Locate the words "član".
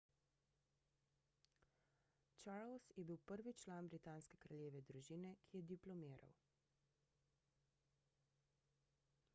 3.63-3.89